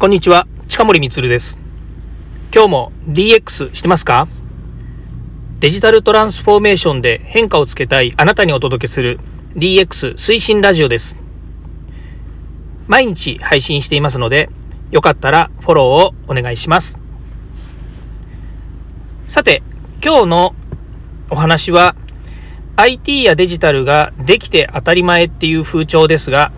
[0.00, 1.58] こんにちは、近森光です。
[2.54, 4.28] 今日も DX してますか？
[5.58, 9.20] デジタルトランスフォーメーションで変化をつけたいあなたにお届けする
[9.56, 11.18] DX 推進ラジオです。
[12.88, 14.48] 毎日配信していますので、
[14.90, 16.98] よかったらフォローをお願いします。
[19.28, 19.62] さて、
[20.02, 20.54] 今日の
[21.28, 21.94] お話は
[22.76, 26.52] IT やデジタルができて当たり前っていう風潮ですが、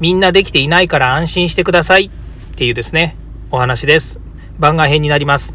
[0.00, 2.10] みんなできていないから安心してください
[2.54, 3.16] っていうですね、
[3.50, 4.20] お話です。
[4.60, 5.52] 番外編になります。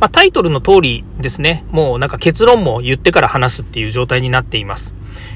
[0.00, 4.94] まあ、タイトルの通りですね、もうなんか結論も言ってから話すっていう状態になっています。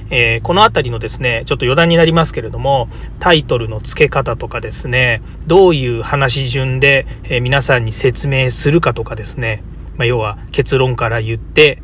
[0.09, 2.89] えー、この辺りのですね、ちょっと余談になりますけれども、
[3.21, 9.63] タイトルの付け方とかですね、どういう話順で、えー、皆さんに説明するかとかですね、
[9.99, 11.83] まあ、要は結論から言って、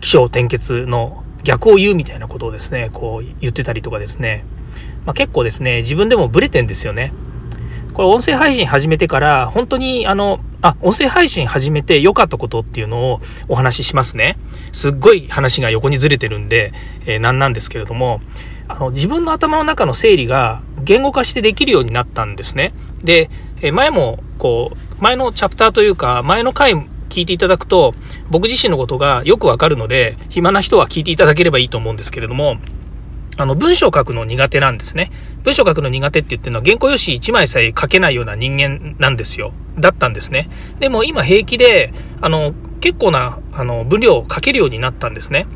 [0.00, 4.44] 起承転結の逆を言うみたいなことをですね、こう言ってたりとかですね、
[5.06, 7.12] まあ、結構ですね、自分でもブレてんですよね。
[7.92, 14.38] これ音声配信始めてから、本当にあの、あ、音声配信始めて良かったことっていうのをお話ししますね。
[14.72, 16.72] すっごい話が横にずれてるんで、
[17.04, 18.20] えー、なんなんですけれども、
[18.68, 22.72] あの、自分の頭の中の整理が言語化してできるようになったんですね。
[23.04, 23.28] で、
[23.60, 26.74] え前も、こう、前のチャプターというか、前の回
[27.10, 27.92] 聞いていただくと、
[28.30, 32.56] 僕自身のことがよくわかるので、暇な人は聞いていただければいいと思うんですけれども、
[33.38, 35.10] あの、文章を書くの苦手なんですね。
[35.42, 39.52] 文章を書くの苦手って言ってるのは原稿用紙1枚さえ書けないような人間なんですよ。
[39.78, 40.50] だったんですね。
[40.80, 45.46] でも今平気で、あの、結構な、あの、分量を書けるようになったんですね。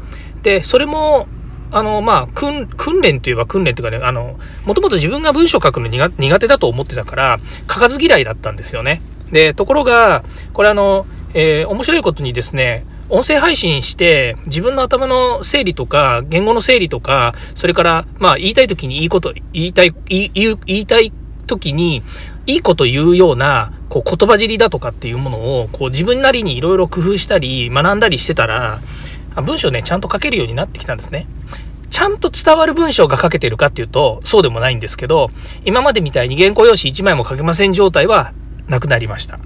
[0.43, 1.29] で、それも、
[1.71, 2.69] あの、まあ、訓
[3.03, 7.39] 練といえば訓練というかね、あの、もともと自分が文章を書くの苦手だと思ってたから、
[7.71, 9.03] 書かず嫌いだったんですよね。
[9.33, 21.13] で、ところが、これあの、えー、面白いことにですね、音声配信して自分の頭の整理とか言語の整理とかそれからまあ言いたい時にいいこと言いたい言い言いたい
[21.47, 22.03] 時に
[22.47, 28.81] いいこと言うようなこう言葉尻だとかっていうものをこう自分なりにいろいろ工夫したり学んだりしてたら
[29.45, 31.27] 文章ねちゃんと書けるようになってきたんですね。
[31.89, 35.31] ちゃんと伝わる文章が書けてるかっていうとそうでもないんですけど
[35.65, 38.33] 今までみたいに原稿用紙1枚も書けません状態は
[38.67, 39.39] なくなりました。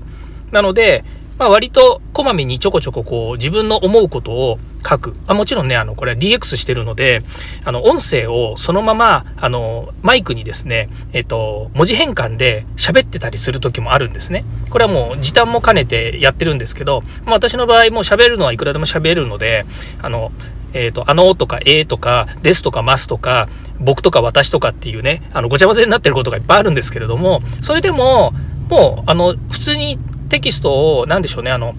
[0.51, 1.05] なので
[1.41, 5.15] まあ、割とこまめにちょこちょここう自分の思うことを書く。
[5.27, 7.23] あもちろんね、あの、これは DX してるので、
[7.65, 14.45] あの、音声をそのまま、あの、マイクにですね、えっと、文字変換で喋ってたりする時もあるんですね。
[14.69, 19.65] これはもう時短も兼ねてやってるんですけど、まあ、私の場合も喋るのはいくらでも喋るので、
[20.03, 20.33] あの、
[20.75, 23.49] えっ、ー、と、あのとか、えーとか、ですとか、ますとか、
[23.81, 28.35] 僕とか私とかっていうね、あの、ごちゃ混ぜになってることがいっぱいあるんですけれども、それでも、
[28.69, 29.99] もう、あの、普通に
[30.31, 31.75] テキストを何でしょうねあの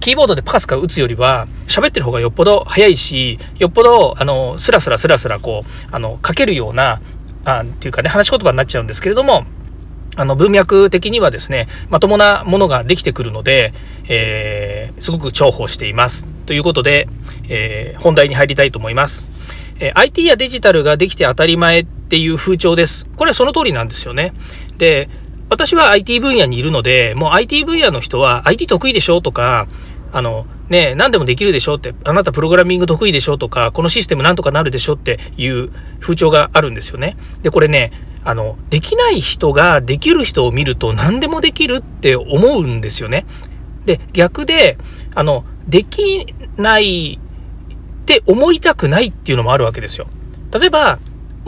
[0.00, 7.00] キーボードでパカスカ打つよりは喋ってる方がよっぽど早いしよっぽどあのスラスラスラスラこうあの書けるような
[7.44, 9.44] あっていうかね話し言葉になっちゃうんですけれども
[10.16, 13.72] あの文脈的にはですねまともなものができてくるので、
[14.08, 16.26] えー、すごく重宝しています。
[16.46, 17.08] ということで、
[17.48, 19.28] えー、本題に入りたいと思います、
[19.80, 23.06] えー、IT やデジタルができて当たり前っていう風潮です。
[23.16, 24.32] これはその通りなんですよね。
[24.78, 25.08] で
[25.50, 29.66] 私は IT 分野にいるので、もう IT 分野の人は IT 得意でしょとか、
[30.12, 35.70] あの、ね、何でもできるでしょって、あなたプログラミング得意でしょとか、このシステムなんとかなるでしょっていう
[36.00, 37.16] 風潮があるんですよね。
[37.42, 37.92] で、これね、
[38.24, 43.24] あの、できない人ができる人を見ると何でもできるって思うんですよね。
[43.86, 44.76] で、逆で、
[45.14, 46.26] あの、でき
[46.58, 50.06] ないって思いたくないっていうのもあるわけですよ。
[50.52, 50.98] 例えば、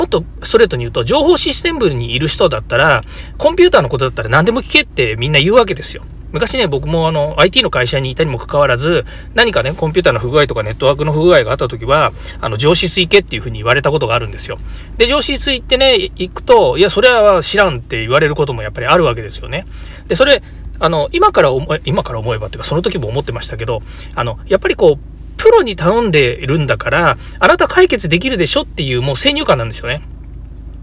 [0.01, 3.03] もっとストレートに言うと、情報システム部にいる人だったら、
[3.37, 6.03] コンピューターのことだったら何でも聞けってみんな言うわけですよ。
[6.33, 14.57] 昔ね、僕もあの、IT の会社にいたにもかかわらず、何かね、コンピューターの不具合とかネットワークの不具合があった時は、あの、上司水系っていうふうに言われたことがあるんですよ。
[14.97, 19.67] で、上司水ってね、行くと、いや、それは知らんって言われることもやっぱりあるわけですよね。
[20.09, 20.43] で、それ、
[20.79, 23.81] あの、今から思え、今から思えばっていうか、その時も思ってましたけど、
[24.15, 30.03] あの、やっぱりこう、プロに頼んでるんだから、あなた解決できるでしょっていうもう先入観なんですよね。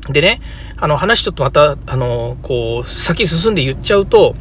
[0.10, 0.42] でね、
[0.78, 4.34] あの話ちょっとまた、あの、こう、先進んで言っちゃうと、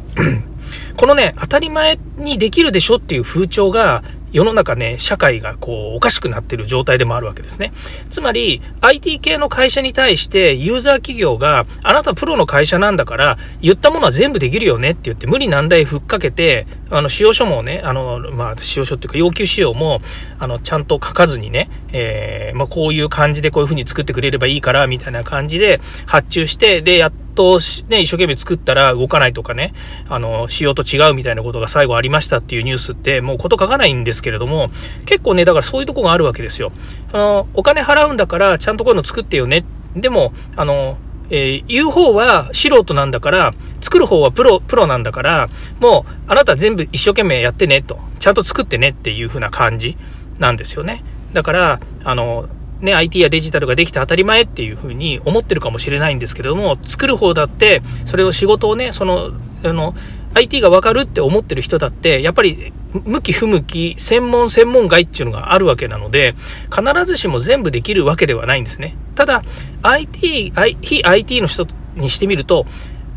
[0.97, 7.71] このね、当たり前にできるでしょっていう風潮が、世の中ね、社会がこう、おかしくなってる状態でもあるわけですね。
[8.09, 19.99] つまり、IT 系の会社に対して、ユーザー企業が、あなたプロの会社なんだから、言ったものは全部できるよねって言って、無理難題ふっかけて、あの、使用書もね、あの、まあ、使用書っていうか、要求仕様も、
[20.39, 29.73] あの、ちゃんと書かずにね、えー、まあ、こういう感じでこういうふうに作ってくれればいいから、みたいな感じで発注して、で、やってと、ね、一生懸命作ったら動かないとかね、
[30.09, 34.69] あの、仕様と違うみたいなことが最後ありましたっていうニュースって、もうこと書かないんですけれども、
[35.05, 36.71] 結構ね、だからそういうとこがあるわけですよ。
[37.13, 39.63] あの、お金払うんだから、ちゃんとこういうの作ってよね。
[39.95, 40.97] でも、あの、
[41.29, 45.47] えー、言う方は素人なんだから、作る方はプロ、プロなんだから、
[45.79, 49.95] もう、あなた全部一生懸命やってねと、ちゃんと作ってねっていう風な感じ
[50.39, 51.03] なんですよね。
[51.33, 52.47] だから、あの、
[52.81, 59.31] ね、IT やデジタルができて当たり前っていうふうに思ってるかもしれないんですけれども作る方だってそれを仕事をねその
[59.63, 59.95] あの
[60.35, 66.33] IT が分かるって思ってる人だってやっぱり向き不向き専門専門外っていうのがあるわけなので
[66.73, 68.95] 必ずしも全部できるわけではないんですね。
[69.15, 69.41] ただ
[69.81, 71.65] IT 非 IT の人
[71.95, 72.65] にしてみると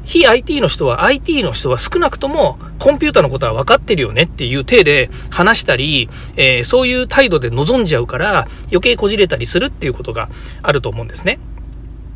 [0.05, 10.29] 非 IT の人は IT の人は少なくともコンピューターのことは分かってるよねっていう体で話したり、えー、そういう態度で臨んじゃうから余計こじれたりするっていうことが
[10.63, 11.39] あると思うんですね。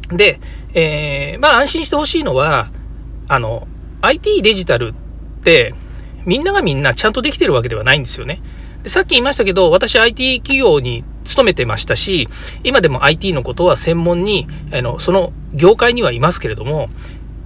[0.09, 0.41] で、
[0.75, 2.71] えー、まあ安心してほしいのは
[3.29, 3.67] あの
[4.03, 4.95] IT デジタル
[5.41, 5.75] って
[6.27, 8.43] みんながみんなちゃんとできてるわけではないんですよね。
[8.87, 12.29] さっき言いましたけど私 IT 企業に勤めてましたし
[12.65, 16.89] 今でも IT のことは専門にあのその業界にはいますけれども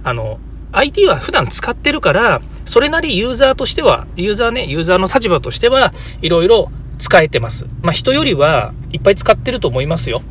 [0.03, 0.39] あの
[0.71, 6.69] IT は普段使ってるからそれなりユーザーとしてはユーザーねユーザーの立場としてはいろいろ
[6.99, 7.65] 使えてます。
[7.81, 10.21] まあ人よりはいっぱい使ってると思いますよ。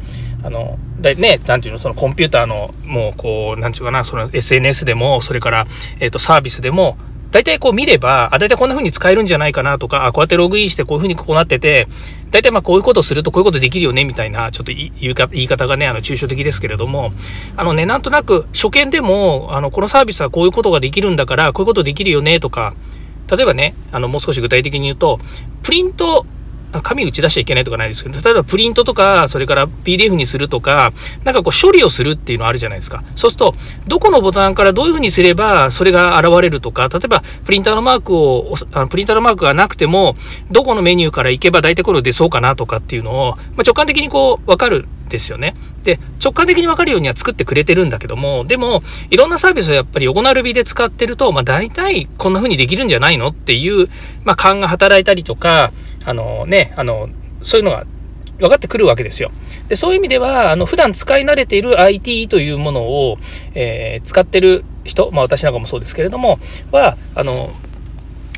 [0.45, 5.67] あのだね、なんていうの、そのコンピューターの、もうこう、なんていうかな、その SNS でも、それから、
[6.01, 6.97] えっ、ー、と、サービスでも、
[7.31, 11.87] 大体こう見れば、あ、大体こんな風に使えるんじゃないかなとか、あ、こうやってログインしてこういう風にこうなってて、
[12.31, 17.13] 大体まあこういうことするとこういうことできるよね、みたいな、ちょっと言い言い方がね、あの、抽象的ですけれども、
[17.57, 22.75] あのね、なんとなく初見でも、あの、このサービスはこういうことができるんだから、こういうことできるよね、とか、
[23.31, 25.19] 例えばね、あの、もう少し具体的に言うと、
[25.63, 26.25] プリント
[26.83, 30.91] 紙打ち出しちゃいけないとかないですけど、例えばプリントとか、それから PDF にするとか、
[31.25, 33.03] なんかこう処理をするっていうのあるじゃないですか。
[33.15, 33.55] そうすると、
[33.87, 40.15] どこのボタンからどういうふうにすればそれが現れるとか、例えばプリンターのマークを、あのプリンターのマークがなくても、
[40.51, 45.55] どこのメニューから行けば大体これ出そうかなとかっていうのを、まあ、直感的にこう、わかるですよね。
[45.83, 53.89] で、直感的に分かるようには作ってくれてるんだけども、でも、いろんなサービスをやっぱり横並びで使ってると、まあ大体こんな風にできるんじゃないのっていう、
[54.25, 55.73] まあ勘が働いたりとか、
[56.05, 57.09] あのね、あの、
[57.43, 57.87] そういうのが
[58.39, 59.31] 分かってくるわけですよ。
[59.69, 63.17] で、そういう意味では、あの、普段使い慣れている IT というものを、
[63.55, 66.39] えー、使ってる人、まあ私なんかもそうですけれども、
[66.71, 67.51] は、あの、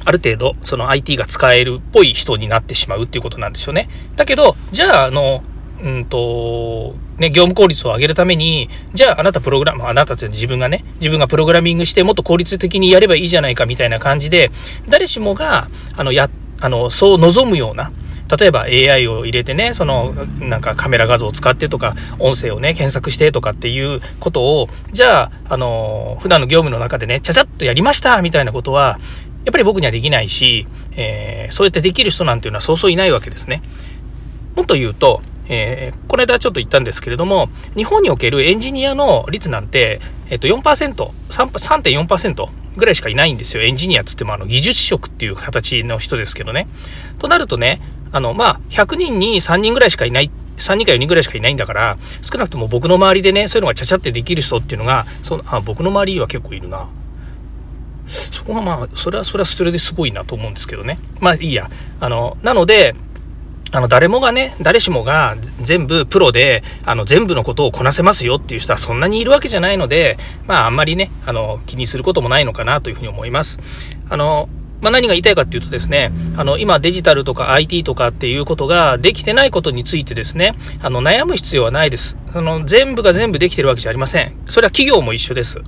[0.04, 3.88] ある程度、その IT が使えるっぽい人になってしまうっていうことなんですよね。
[4.16, 5.42] だけど、じゃあ、あの、
[5.82, 14.50] うんと、ね、業務効率を上げるために、じゃああなたプログラム、あなたって自分がね、自分がプログラミングしてもっと効率的にやればいいじゃないかみたいな感じで、
[14.88, 16.30] 誰しもが、あの、や、
[16.60, 17.92] あの、そう望むような、
[18.38, 28.98] 例えば AI を入れてね、そのなんかカメラ画像を使ってとか、音声をね、検索してとかっていうことを、じゃあ、あの、普段の業務の中でね、ちゃちゃっとやりましたみたいなことは、
[29.44, 33.62] やっぱり僕にはできないし、えー、そうやってできる人なんていうのはそうそういないわけですね。
[34.54, 40.94] もっと言うと、えー、この間ちょっと言ったんですけれども、日本におけるエンジニアの率なんて、えっと4%、
[41.30, 43.62] 3.4%ぐらいしかいないんですよ。
[43.62, 46.66] エンジニアつってもあの技術職っていう形の人ですけどね。
[47.18, 47.80] となるとね、
[48.12, 56.88] あの、まあ、100人に3人ぐらいしかいない、3人か4人ぐらいしかいないんだから、少なくとも僕の周りでね、そういうのがちゃちゃってできる人っていうのが、そのあ僕の周りは結構いるな。
[58.06, 60.98] そこがまあ、それはそれはそれですごいなと思うんですけどね。
[61.20, 61.70] まあいいや。
[62.00, 62.94] あの、なので、
[63.72, 73.60] あの、誰もがね、誰しもが全部プロで、あの、全部のことをこなせますよっていう人はそんなにいるわけじゃないので、まあ、あんまりね、あの、気にすることもないのかなというふうに思います。
[74.08, 74.48] あの、
[74.80, 82.16] まあ、何が言いたいかっていうとですね、あの、今デジタルとか IT とかっていうことができてないことについてですね、あの、悩む必要はないです。
[82.32, 84.36] あの、全部が全部できてるわけじゃありません。
[84.48, 85.60] それは企業も一緒です。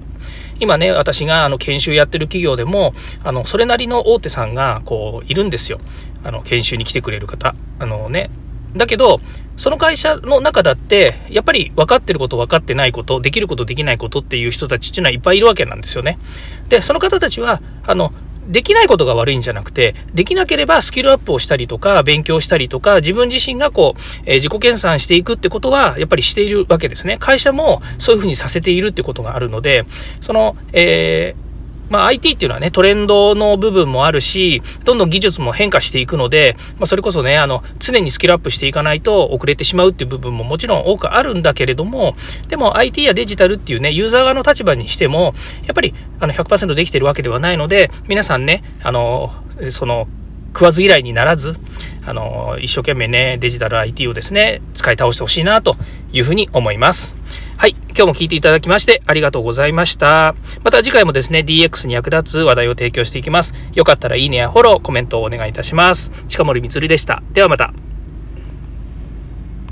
[0.63, 5.81] 今ね、私があの研修やってる企業でも、あの、それなりの大手さんが、こう、いるんですよ。
[6.23, 7.57] あの、研修に来てくれる方。
[7.81, 8.31] あのね、
[8.77, 9.19] だけど、
[9.57, 16.21] その会社の中だって、やっぱり分かってること、分かってないこと、できること、できないことっていう人たちっていうのはいっぱいいるわけなんですよね。
[16.69, 18.13] で、その方たちは、あの、
[18.49, 27.17] できないことが悪いんじゃなくて、できなければスキルアップをしたりとか、勉強したりとか、自分自身がこう、えー、自己研鑽していくってことは、やっぱりしているわけですね。
[27.19, 29.85] 会社もそういうふうにさせているってことがあるので、
[30.21, 31.52] その、えー
[31.93, 42.17] まあ、IT っていうのはね、トレンドの部分もあるし、どんどん技術も変化していくので、まあ、それこそね、あの、常にスキルアップしていかないと遅れてしまうっていう部分ももちろん多くあるんだけれども、
[42.49, 45.35] でも IT やデジタルっていうね、ユーザー側の立場にしても、
[45.67, 49.31] やっぱりあの100%できてるわけではないので、皆さんね、あの、
[49.69, 50.09] その、
[50.55, 51.57] 食わず嫌いにならず、
[52.05, 55.77] あの、一生懸命ね、デジタル IT をですね、使い倒してほしいなと
[56.13, 57.15] いうふうに思います。
[57.63, 57.77] はい。
[57.91, 60.35] 今日も聞いていただきましてありがとうございました。
[60.65, 63.55] また次回もですね、DX に役立つ話題を提供していきます。
[63.73, 66.11] よかったらいいねやフォロー、コメントをお願いいたします。
[66.27, 67.23] 近森光でした。
[67.33, 67.73] ではまた。